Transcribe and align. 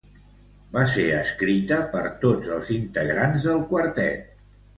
Va 0.77 0.85
ser 0.93 1.03
escrita 1.17 1.77
per 1.91 2.01
tots 2.25 2.49
els 2.57 2.73
integrants 2.79 3.47
del 3.51 3.63
quartet. 3.75 4.35